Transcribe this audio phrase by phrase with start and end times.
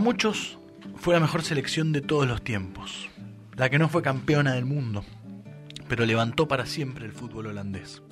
[0.00, 0.58] Para muchos
[0.96, 3.10] fue la mejor selección de todos los tiempos,
[3.54, 5.04] la que no fue campeona del mundo,
[5.90, 8.02] pero levantó para siempre el fútbol holandés.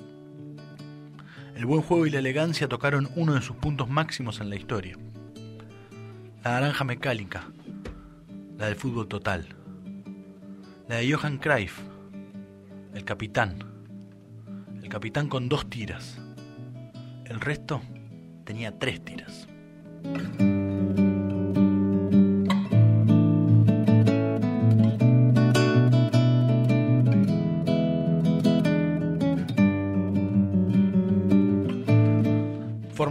[1.55, 4.99] El buen juego y la elegancia tocaron uno de sus puntos máximos en la historia.
[6.43, 7.49] La naranja mecánica,
[8.59, 9.47] la del fútbol total.
[10.87, 11.79] La de Johan Cruyff,
[12.93, 13.63] el capitán.
[14.83, 16.21] El capitán con dos tiras.
[17.25, 17.81] El resto
[18.45, 19.47] tenía tres tiras.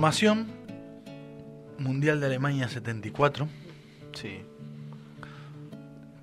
[0.09, 0.47] Formación
[1.79, 3.47] Mundial de Alemania 74.
[4.15, 4.41] Sí.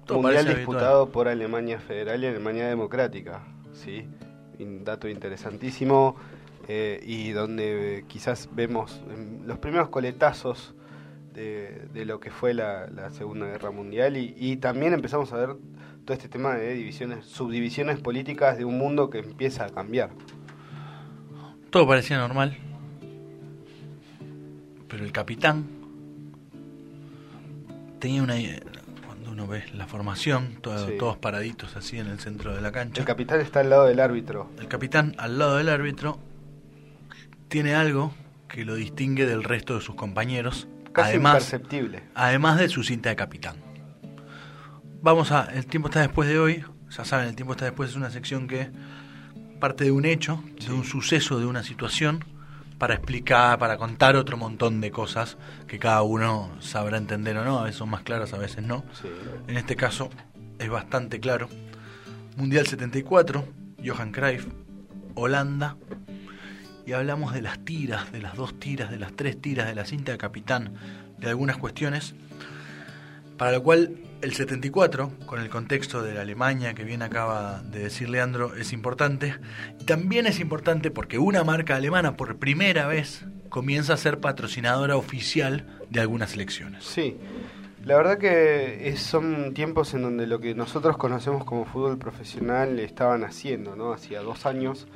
[0.08, 3.44] Todo Mundial disputado por Alemania Federal y Alemania Democrática.
[3.74, 4.08] Sí.
[4.58, 6.16] Un dato interesantísimo
[6.68, 10.74] eh, y donde eh, quizás vemos em, los primeros coletazos
[11.36, 15.38] de, de lo que fue la, la Segunda Guerra Mundial y, y también empezamos a
[15.38, 15.58] ver
[16.06, 20.10] todo este tema de divisiones, subdivisiones políticas de un mundo que empieza a cambiar.
[21.70, 22.58] Todo parecía normal.
[24.88, 25.66] Pero el capitán
[28.00, 28.36] tenía una...
[29.06, 30.94] Cuando uno ve la formación, todo- Sí.
[31.00, 33.02] todos paraditos así en el centro de la cancha.
[33.02, 34.50] El capitán está al lado del árbitro.
[34.60, 36.20] El capitán, al lado del árbitro,
[37.48, 38.14] tiene algo
[38.48, 42.04] que lo distingue del resto de sus compañeros, Casi además, imperceptible.
[42.14, 43.56] además de su cinta de capitán.
[45.02, 47.96] Vamos a, el tiempo está después de hoy, ya saben, el tiempo está después es
[47.96, 48.70] una sección que
[49.60, 52.24] parte de un hecho, de un suceso, de una situación,
[52.78, 55.38] para explicar, para contar otro montón de cosas
[55.68, 58.84] que cada uno sabrá entender o no, a veces son más claras, a veces no.
[59.02, 59.08] Sí.
[59.48, 60.10] En este caso
[60.60, 61.50] es bastante claro.
[62.38, 63.46] Mundial 74,
[63.84, 64.48] Johan Cruyff,
[65.16, 65.78] Holanda.
[66.86, 69.86] Y hablamos de las tiras, de las dos tiras, de las tres tiras, de la
[69.86, 70.76] cinta de capitán,
[71.18, 72.14] de algunas cuestiones.
[73.38, 77.80] Para lo cual el 74, con el contexto de la Alemania que bien acaba de
[77.80, 79.36] decir Leandro, es importante.
[79.86, 85.66] También es importante porque una marca alemana por primera vez comienza a ser patrocinadora oficial
[85.90, 86.84] de algunas elecciones.
[86.84, 87.18] Sí,
[87.84, 92.80] la verdad que es- son tiempos en donde lo que nosotros conocemos como fútbol profesional
[92.80, 93.94] estaban haciendo, ¿no?
[93.94, 94.88] Hacía dos años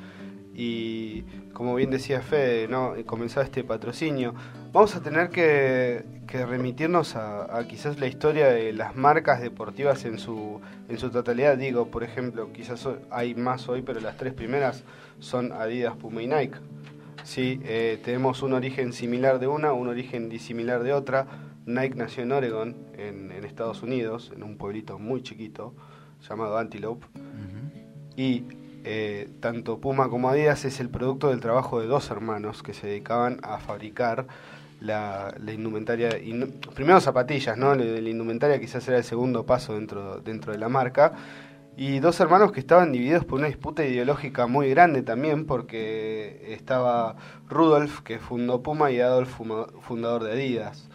[0.54, 1.22] y
[1.52, 2.94] como bien decía Fede, ¿no?
[3.06, 4.34] Comenzaba este patrocinio.
[4.72, 10.04] Vamos a tener que, que remitirnos a, a quizás la historia de las marcas deportivas
[10.04, 11.58] en su, en su totalidad.
[11.58, 14.84] Digo, por ejemplo, quizás hay más hoy, pero las tres primeras
[15.18, 16.58] son Adidas, Puma y Nike.
[17.24, 21.26] Sí, eh, tenemos un origen similar de una, un origen disimilar de otra.
[21.66, 25.74] Nike nació en Oregon, en, en Estados Unidos, en un pueblito muy chiquito
[26.28, 27.08] llamado Antelope.
[28.14, 28.44] Y
[28.84, 32.86] eh, tanto Puma como Adidas es el producto del trabajo de dos hermanos que se
[32.86, 34.26] dedicaban a fabricar
[34.80, 36.10] la, indumentaria.
[36.18, 37.74] inu- primero zapatillas, ¿no?
[37.74, 41.12] La indumentaria quizás era el segundo paso dentro, dentro de la marca.
[41.76, 47.16] Y dos hermanos que estaban divididos por una disputa ideológica muy grande también, porque estaba
[47.48, 49.30] Rudolf, que fundó Puma, y Adolf,
[49.80, 50.88] fundador de Adidas.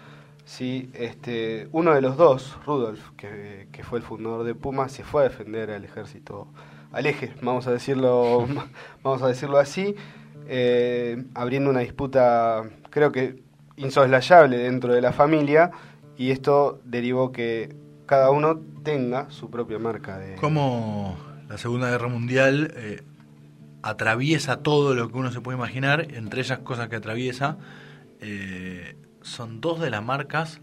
[0.46, 5.04] Sí, este, uno de los dos, Rudolf, que, que fue el fundador de Puma, se
[5.04, 6.48] fue a defender al ejército,
[6.92, 8.46] al eje, vamos a decirlo,
[9.04, 9.96] vamos a decirlo así,
[10.48, 13.44] eh, abriendo una disputa, creo que
[13.78, 15.72] insoslayable dentro de la familia,
[16.18, 17.76] y esto derivó que
[18.06, 20.36] cada uno tenga su propia marca de...
[20.36, 21.18] Cómo
[21.50, 23.04] la Segunda Guerra Mundial eh,
[23.82, 27.58] atraviesa todo lo que uno se puede imaginar, entre ellas cosas que atraviesa,
[28.20, 30.62] eh, son dos de las marcas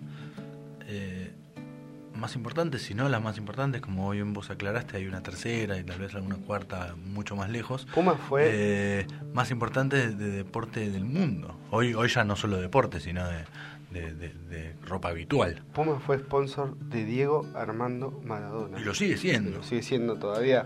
[0.86, 1.34] eh,
[2.16, 5.84] más importantes, si no las más importantes, como hoy vos aclaraste, hay una tercera y
[5.84, 7.86] tal vez alguna cuarta mucho más lejos.
[7.94, 8.42] Puma fue...
[8.52, 11.56] eh, más importantes de, deporte del mundo.
[11.70, 13.44] Hoy, hoy ya no solo deporte, sino de,
[13.92, 15.62] de- ropa habitual.
[15.72, 18.78] Puma fue sponsor de Diego Armando Maradona.
[18.80, 19.58] Y lo sigue siendo.
[19.58, 20.64] Lo sigue siendo todavía.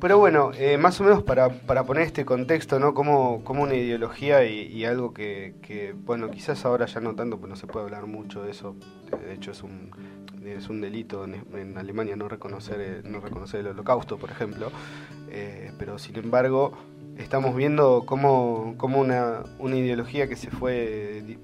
[0.00, 2.92] Pero bueno, eh, más o menos para, para poner este contexto, ¿no?
[2.92, 7.38] Como, como una ideología y, y algo que, que, bueno, quizás ahora ya no tanto,
[7.38, 8.74] pues no se puede hablar mucho de eso.
[9.24, 9.90] De hecho, es un,
[10.46, 14.70] es un delito en, en Alemania no reconocer, eh, no reconocer el holocausto, por ejemplo.
[15.30, 16.72] Eh, pero sin embargo,
[17.18, 21.38] estamos viendo cómo, cómo una, una ideología que se fue di-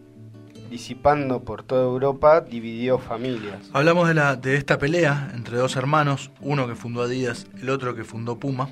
[0.71, 3.71] disipando por toda Europa dividió familias.
[3.73, 7.95] Hablamos de, la, de esta pelea entre dos hermanos, uno que fundó Adidas, el otro
[7.95, 8.69] que fundó Puma,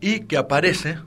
[0.00, 0.98] y que aparece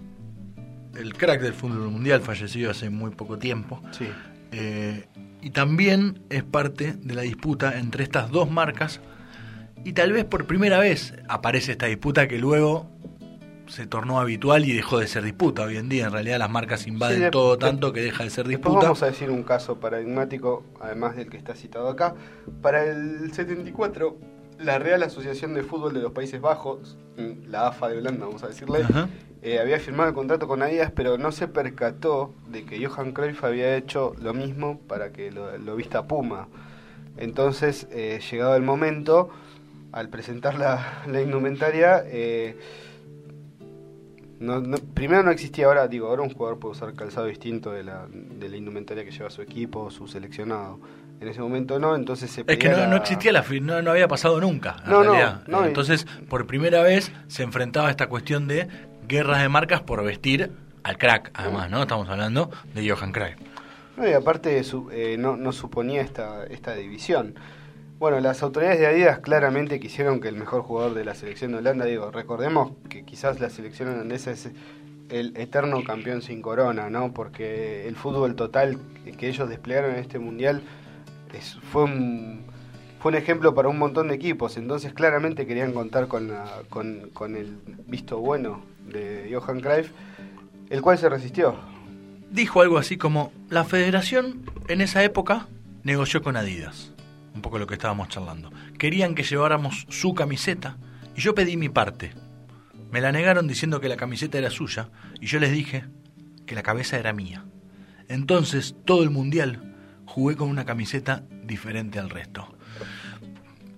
[0.98, 4.08] el crack del fútbol mundial, fallecido hace muy poco tiempo, Sí.
[4.52, 5.06] Eh,
[5.42, 9.02] y también es parte de la disputa entre estas dos marcas,
[9.84, 12.90] y tal vez por primera vez aparece esta disputa que luego
[13.68, 15.64] se tornó habitual y dejó de ser disputa.
[15.64, 18.80] Hoy en día, en realidad, las marcas invaden todo tanto que deja de ser disputa.
[18.80, 22.16] vamos a decir un caso paradigmático, además del que está citado acá.
[22.62, 24.18] Para el 74,
[24.60, 26.98] la Real Asociación de Fútbol de los Países Bajos,
[27.48, 28.86] la AFA de Holanda, vamos a decirle,
[29.46, 33.44] eh, había firmado el contrato con Adidas, pero no se percató de que Johan Cruyff
[33.44, 36.48] había hecho lo mismo para que lo, vista Puma.
[37.16, 39.30] Entonces, eh, llegado el momento,
[39.92, 42.58] al presentar la, la indumentaria, eh,
[44.40, 44.64] no,
[44.96, 48.50] primero no existía ahora, digo, ahora un jugador puede usar calzado distinto de la, de
[48.50, 50.80] la indumentaria que lleva su equipo, su seleccionado.
[51.22, 54.42] En ese momento no, entonces se Es que no, existía la no, no había pasado
[54.42, 55.44] nunca, en realidad.
[55.68, 58.68] entonces, por primera vez se enfrentaba a esta cuestión de
[59.08, 60.52] guerras de marcas por vestir
[60.84, 61.82] al crack, además, ¿no?
[61.82, 63.36] Estamos hablando de Johan Cruyff.
[63.98, 64.62] No, y aparte
[64.92, 67.36] eh, no, no suponía esta, esta división.
[67.98, 71.60] Bueno, las autoridades de Adidas claramente quisieron que el mejor jugador de la selección de
[71.60, 74.52] Holanda, digo, recordemos que quizás la selección holandesa es
[75.10, 77.14] el eterno campeón sin corona, ¿no?
[77.14, 78.80] Porque el fútbol total
[79.18, 80.62] que ellos desplegaron en este mundial
[81.34, 82.44] es, fue un
[83.06, 86.32] fue un ejemplo para un montón de equipos, entonces claramente querían contar con,
[87.36, 89.92] el visto bueno de Johan Cruyff,
[90.72, 91.54] el cual se resistió.
[92.32, 95.46] Dijo algo así como, la federación en esa época
[95.84, 96.94] negoció con Adidas
[97.36, 98.52] un poco lo que estábamos charlando.
[98.80, 100.78] Querían que lleváramos su camiseta
[101.16, 102.12] y yo pedí mi parte.
[102.90, 104.90] Me la negaron diciendo que la camiseta era suya
[105.22, 105.86] y yo les dije
[106.48, 107.46] que la cabeza era mía.
[108.08, 109.76] Entonces, todo el mundial
[110.08, 112.55] jugué con una camiseta diferente al resto.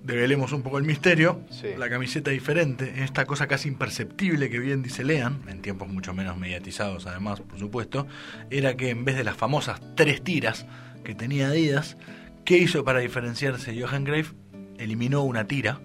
[0.08, 1.42] Develemos un poco el misterio.
[1.78, 6.38] La camiseta diferente, esta cosa casi imperceptible que bien dice Lean, en tiempos mucho menos
[6.38, 8.08] mediatizados además, por supuesto,
[8.50, 10.66] era que en vez de las famosas tres tiras
[11.04, 11.98] que tenía Adidas,
[12.48, 13.78] ¿Qué hizo para diferenciarse?
[13.78, 14.32] Johan Greif
[14.78, 15.82] eliminó una tira.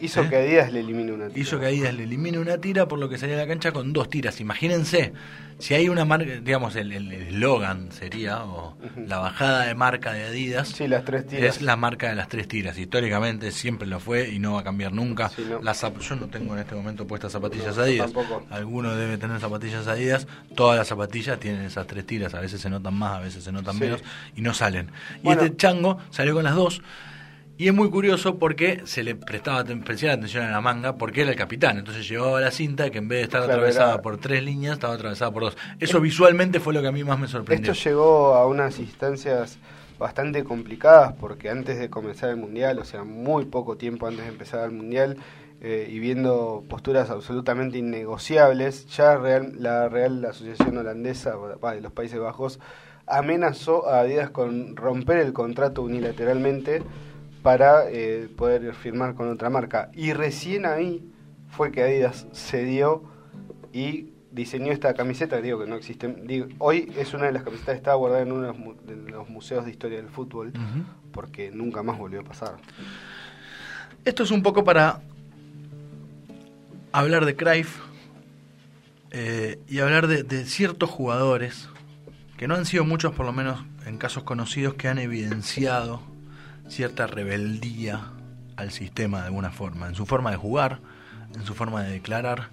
[0.00, 0.28] Hizo ¿Eh?
[0.28, 1.40] que Adidas le elimine una tira.
[1.40, 3.92] Hizo que Adidas le elimine una tira, por lo que salía a la cancha con
[3.92, 4.40] dos tiras.
[4.40, 5.12] Imagínense,
[5.58, 8.76] si hay una marca, digamos, el eslogan sería, o
[9.06, 10.68] la bajada de marca de Adidas.
[10.68, 11.56] Sí, las tres tiras.
[11.56, 12.78] Es la marca de las tres tiras.
[12.78, 15.30] Históricamente siempre lo fue y no va a cambiar nunca.
[15.62, 18.12] las, yo no tengo en este momento puestas zapatillas Adidas.
[18.50, 20.28] Alguno debe tener zapatillas Adidas.
[20.54, 22.34] Todas las zapatillas tienen esas tres tiras.
[22.34, 24.02] A veces se notan más, a veces se notan menos
[24.36, 24.90] y no salen.
[25.24, 26.82] Y este chango salió con las dos.
[27.60, 31.32] Y es muy curioso porque se le prestaba especial atención a la manga porque era
[31.32, 31.76] el capitán.
[31.78, 35.32] Entonces llevaba la cinta que en vez de estar atravesada por tres líneas, estaba atravesada
[35.32, 35.56] por dos.
[35.80, 37.72] Eso visualmente fue lo que a mí más me sorprendió.
[37.72, 39.58] Esto llegó a unas instancias
[39.98, 44.30] bastante complicadas porque antes de comenzar el Mundial, o sea, muy poco tiempo antes de
[44.30, 45.16] empezar el Mundial,
[45.60, 52.60] eh, y viendo posturas absolutamente innegociables, ya la Real Asociación Holandesa de los Países Bajos
[53.08, 56.82] amenazó a Adidas con romper el contrato unilateralmente
[57.42, 59.90] para eh, poder firmar con otra marca.
[59.94, 61.02] Y recién ahí
[61.48, 63.04] fue que Adidas cedió
[63.72, 66.14] y diseñó esta camiseta, digo que no existe,
[66.58, 69.70] hoy es una de las camisetas que está guardada en uno de los museos de
[69.70, 70.52] historia del fútbol,
[71.12, 72.56] porque nunca más volvió a pasar.
[74.04, 75.00] Esto es un poco para
[76.92, 77.80] hablar de Cruyff
[79.10, 81.68] eh, y hablar de, de ciertos jugadores,
[82.36, 86.02] que no han sido muchos por lo menos en casos conocidos, que han evidenciado
[86.68, 88.12] cierta rebeldía
[88.56, 90.80] al sistema de alguna forma, en su forma de jugar,
[91.34, 92.48] en su forma de declarar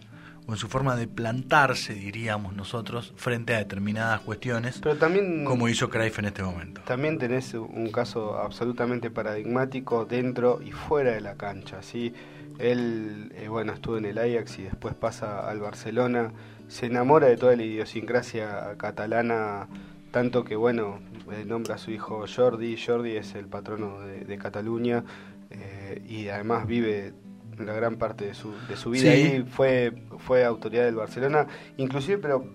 [0.48, 5.68] o en su forma de plantarse, diríamos nosotros, frente a determinadas cuestiones, Pero también, como
[5.68, 6.82] hizo Cruyff en este momento.
[6.86, 12.14] También tenés un caso absolutamente paradigmático dentro y fuera de la cancha, ¿sí?
[12.60, 16.32] Él, eh, bueno, estuvo en el Ajax y después pasa al Barcelona,
[16.68, 19.68] se enamora de toda la idiosincrasia catalana,
[20.16, 25.04] tanto que, bueno, eh, nombra a su hijo Jordi, Jordi es el patrono de, Cataluña
[25.50, 27.12] eh, y además vive
[27.60, 32.18] la gran parte de su, de su vida ahí, fue, fue autoridad del Barcelona, inclusive,
[32.18, 32.46] pero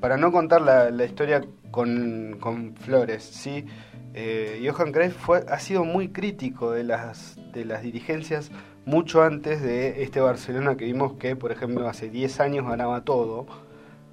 [0.00, 3.64] para no contar la, la historia con, con, flores, ¿sí?
[4.12, 8.50] Eh, Johan Cruyff fue, ha sido muy crítico de las, de las dirigencias
[8.84, 13.46] mucho antes de este Barcelona que vimos que, por ejemplo, hace 10 años ganaba todo.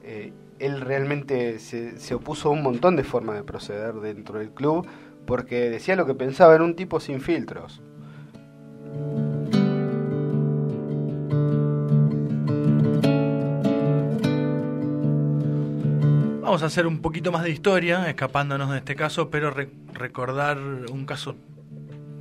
[0.03, 4.51] Eh, él realmente se, se, opuso a un montón de formas de proceder dentro del
[4.51, 4.87] club
[5.25, 7.81] porque decía lo que pensaba, era un tipo sin filtros.
[16.41, 19.51] Vamos a hacer un poquito más de historia, escapándonos de este caso, pero
[19.93, 21.35] recordar un caso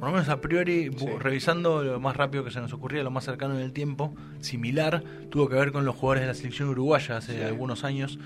[0.03, 0.89] por lo menos a priori,
[1.21, 5.05] revisando lo más rápido que se nos ocurría, lo más cercano en el tiempo, similar,
[5.31, 8.19] tuvo que ver con los jugadores de la selección uruguaya hace algunos años,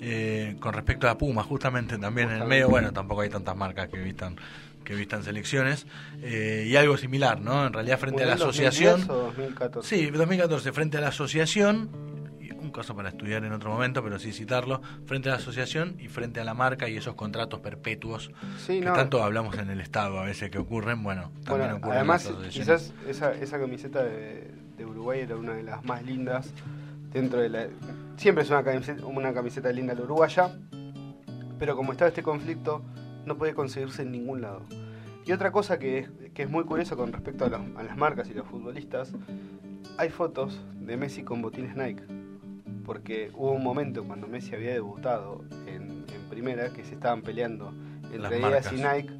[0.00, 3.88] eh, con respecto a Puma, justamente también en el medio, bueno, tampoco hay tantas marcas
[3.88, 4.34] que vistan
[4.82, 5.86] que vistan selecciones,
[6.20, 7.64] eh, y algo similar, ¿no?
[7.64, 9.02] En realidad frente a la asociación...
[9.02, 9.88] ¿2010 o 2014?
[9.88, 11.90] Sí, 2014, frente a la asociación
[12.70, 16.08] un caso para estudiar en otro momento, pero sí citarlo, frente a la asociación y
[16.08, 18.30] frente a la marca y esos contratos perpetuos
[18.66, 22.94] que tanto hablamos en el Estado a veces que ocurren, bueno, también ocurren Además, quizás
[23.08, 26.54] esa, esa camiseta de, Uruguay era una de las más lindas
[27.12, 27.66] dentro de la...
[28.16, 30.56] Siempre es una camiseta, una camiseta linda la uruguaya,
[31.58, 32.82] pero como estaba este conflicto,
[33.26, 34.62] no puede conseguirse en ningún lado.
[35.26, 38.30] Y otra cosa que es, que es muy curiosa con respecto a, a las marcas
[38.30, 39.12] y los futbolistas,
[39.98, 42.19] hay fotos de Messi con botines Nike
[42.90, 47.72] porque hubo un momento cuando Messi había debutado en, primera que se estaban peleando
[48.12, 49.10] entre Adidas y Nike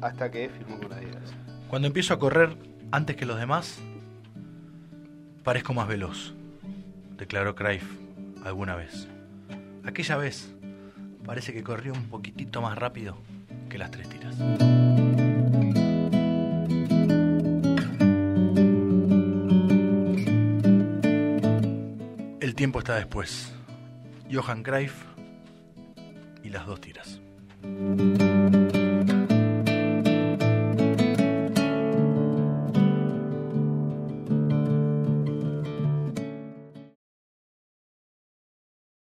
[0.00, 1.34] hasta que firmó con Adidas.
[1.68, 2.56] Cuando empiezo a correr
[2.90, 3.80] antes que los demás,
[5.44, 6.32] parezco más veloz,
[7.18, 7.84] declaró Cruyff
[8.46, 9.08] alguna vez.
[9.84, 10.50] Aquella vez
[11.26, 13.18] parece que corrió un poquitito más rápido
[13.68, 15.01] que las tres tiras.
[22.62, 23.52] Tiempo está después.
[24.30, 24.94] Johan Cruyff
[26.44, 27.20] y las dos tiras.